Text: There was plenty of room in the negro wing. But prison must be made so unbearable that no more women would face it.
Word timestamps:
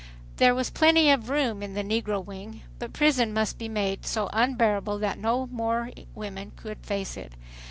There 0.37 0.55
was 0.55 0.71
plenty 0.71 1.11
of 1.11 1.29
room 1.29 1.61
in 1.61 1.75
the 1.75 1.83
negro 1.83 2.25
wing. 2.25 2.61
But 2.79 2.91
prison 2.91 3.35
must 3.35 3.59
be 3.59 3.69
made 3.69 4.03
so 4.07 4.31
unbearable 4.33 4.97
that 4.97 5.19
no 5.19 5.45
more 5.51 5.91
women 6.15 6.53
would 6.63 6.83
face 6.83 7.15
it. 7.15 7.33